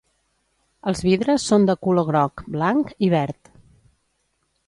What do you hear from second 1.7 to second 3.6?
color groc, blanc i verd.